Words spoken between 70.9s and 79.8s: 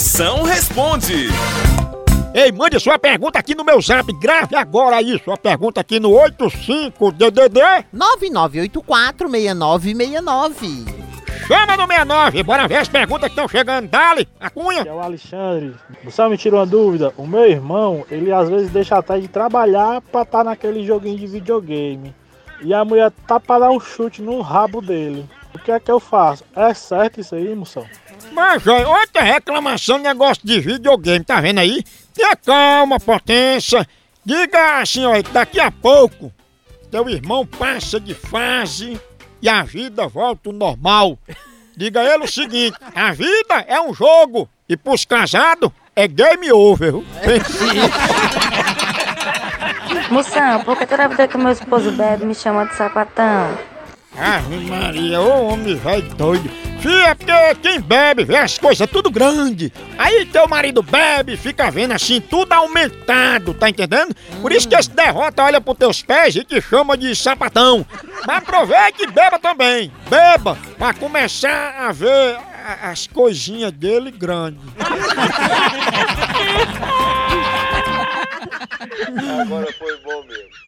começar a ver as coisinhas dele grandes. Agora